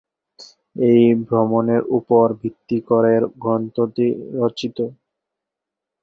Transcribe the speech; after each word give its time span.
এই 0.85 1.03
ভ্রমণের 1.25 1.81
ওপর 1.97 2.25
ভিত্তি 2.41 2.77
করে 2.89 3.13
গ্রন্থটি 3.43 4.07
রচিত। 4.37 4.77